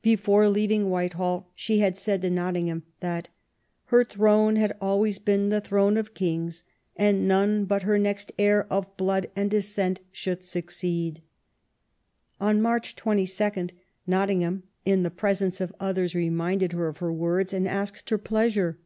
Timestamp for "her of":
16.72-16.96